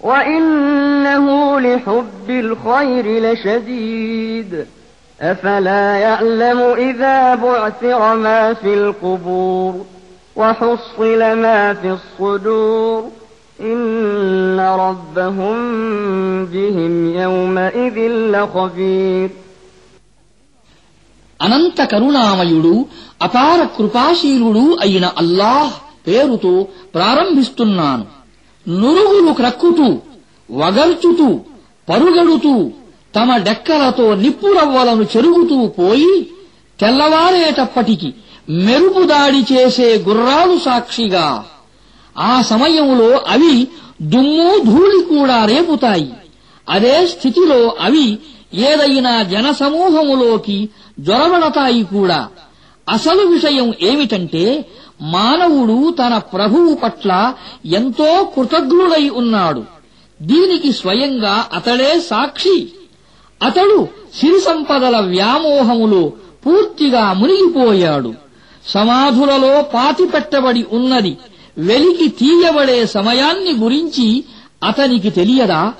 [0.00, 1.26] وإنه
[1.60, 4.50] لحب الخير لشديد
[5.20, 9.72] أفلا يعلم إذا بعثر ما في القبور
[10.36, 13.00] وحصل ما في الصدور
[13.60, 15.56] إن ربهم
[16.46, 17.96] بهم يومئذ
[18.32, 19.30] لخبير
[21.40, 22.74] అనంత కరుణామయుడు
[23.22, 25.72] అపార కృపాశీలుడు అయిన అల్లాహ్
[26.06, 26.52] పేరుతో
[26.94, 28.04] ప్రారంభిస్తున్నాను
[28.67, 29.99] నురుగులు క్రక్కుతూ
[30.51, 31.39] వగర్చుతూ
[31.89, 32.71] పరుగడుతూ
[33.15, 36.27] తమ డెక్కలతో నిప్పురవ్వలను చెరుగుతూ పోయి
[36.79, 38.13] తెల్లవారేటప్పటికి
[38.49, 41.45] మెరుపు దాడి చేసే గుర్రాలు సాక్షిగా
[42.17, 43.67] ఆ సమయంలో అవి
[44.01, 46.13] దుమ్ము ధూళి కూడా రేపుతాయి.
[46.69, 48.19] అదే స్థితిలో అవి
[48.53, 52.27] ఏదైనా జనసమూహములోకి జొరబడతాయి కూడా.
[52.89, 54.65] అసలు విషయం ఏమిటంటే
[55.01, 57.33] మానవుడు తన ప్రభువు పట్ల
[57.65, 59.63] ఎంతో కృతజ్ఞుడై ఉన్నాడు.
[60.21, 62.71] దీనికి స్వయంగా అతడే సాక్షి.
[63.43, 66.11] అతడు సిరి సంపదల వ్యామోహములో
[66.45, 68.13] పూర్తిగా మునిగిపోయాడు.
[68.67, 71.17] సమాధులలో పాతిపెట్టబడి ఉన్నది.
[71.57, 74.23] వెలికి తీయబడే సమయాన్ని గురించి
[74.63, 75.73] అతనికి తెలియదా?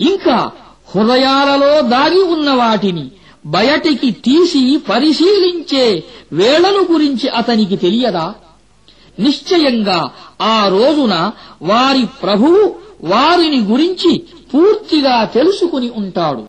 [0.00, 0.50] ఇంకా
[0.94, 3.10] హృదయాలలో దాగి ఉన్న వాటిని
[3.46, 8.34] బయటికి తీసి పరిశీలించే వేళను గురించి అతనికి తెలియదా?
[9.20, 10.10] నిశ్చయంగా
[10.40, 11.32] ఆ రోజున
[11.62, 12.74] వారి ప్రభువు
[13.04, 14.18] వారిని గురించి
[14.54, 16.40] పూర్తిగా తెలుసుకుని ఉంటాడు.